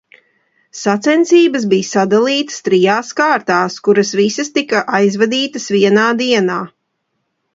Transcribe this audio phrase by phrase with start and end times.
[0.77, 6.57] Sacensības bija sadalītas trijās kārtās, kuras visas tika aizvadītas vienā dienā.